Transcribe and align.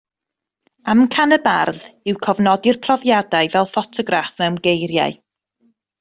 Amcan 0.93 1.35
y 1.37 1.37
bardd 1.43 1.83
yw 2.13 2.17
cofnodi'r 2.27 2.79
profiadau 2.87 3.51
fel 3.55 3.69
ffotograff 3.75 4.41
mewn 4.45 4.57
geiriau 4.69 5.15